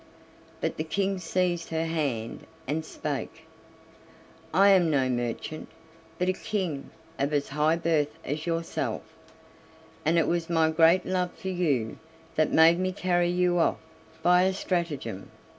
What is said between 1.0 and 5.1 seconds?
seized her hand and spake: "I am no